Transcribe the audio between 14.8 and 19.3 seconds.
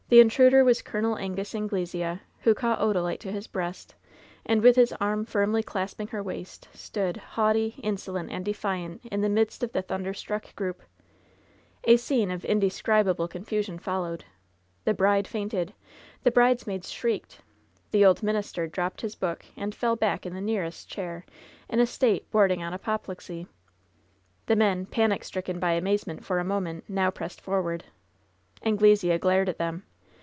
The bride fainted, the bridesmaids shrieked, the old minister dropped his